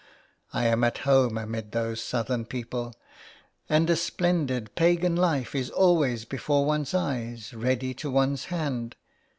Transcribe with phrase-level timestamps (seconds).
[0.51, 2.95] I am at home amid those Southern people,
[3.69, 8.95] and a splendid pagan life is always before one's eyes, ready to one's hand.